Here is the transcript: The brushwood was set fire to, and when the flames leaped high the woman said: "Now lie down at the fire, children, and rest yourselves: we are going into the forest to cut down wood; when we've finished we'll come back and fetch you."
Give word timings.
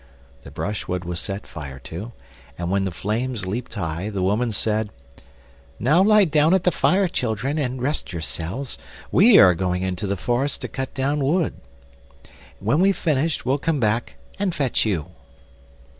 The 0.41 0.49
brushwood 0.49 1.05
was 1.05 1.19
set 1.19 1.45
fire 1.45 1.77
to, 1.77 2.11
and 2.57 2.71
when 2.71 2.85
the 2.85 2.91
flames 2.91 3.45
leaped 3.45 3.75
high 3.75 4.09
the 4.09 4.23
woman 4.23 4.51
said: 4.51 4.89
"Now 5.79 6.01
lie 6.01 6.25
down 6.25 6.55
at 6.55 6.63
the 6.63 6.71
fire, 6.71 7.07
children, 7.07 7.59
and 7.59 7.79
rest 7.79 8.11
yourselves: 8.11 8.79
we 9.11 9.37
are 9.37 9.53
going 9.53 9.83
into 9.83 10.07
the 10.07 10.17
forest 10.17 10.61
to 10.61 10.67
cut 10.67 10.91
down 10.95 11.23
wood; 11.23 11.53
when 12.59 12.79
we've 12.79 12.97
finished 12.97 13.45
we'll 13.45 13.59
come 13.59 13.79
back 13.79 14.15
and 14.39 14.55
fetch 14.55 14.85
you." 14.87 15.11